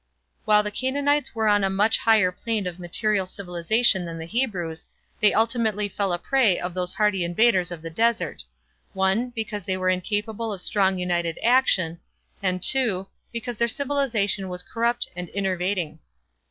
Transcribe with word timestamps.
While 0.45 0.63
the 0.63 0.71
Canaanites 0.71 1.35
were 1.35 1.47
on 1.47 1.63
a 1.63 1.69
much 1.69 1.99
higher 1.99 2.31
plane 2.31 2.65
of 2.65 2.79
material 2.79 3.27
civilization 3.27 4.03
than 4.03 4.17
the 4.17 4.25
Hebrews, 4.25 4.87
they 5.19 5.31
ultimately 5.31 5.87
fell 5.87 6.11
a 6.11 6.17
prey 6.17 6.57
to 6.59 6.69
those 6.69 6.93
hardy 6.93 7.23
invaders 7.23 7.69
of 7.69 7.83
the 7.83 7.91
desert: 7.91 8.43
(1) 8.93 9.29
Because 9.35 9.65
they 9.65 9.77
were 9.77 9.89
incapable 9.89 10.51
of 10.53 10.61
strong 10.63 10.97
united 10.97 11.37
action, 11.43 11.99
and 12.41 12.63
(2) 12.63 13.05
because 13.31 13.57
their 13.57 13.67
civilization 13.67 14.49
was 14.49 14.63
corrupt 14.63 15.07
and 15.15 15.29
enervating. 15.35 15.99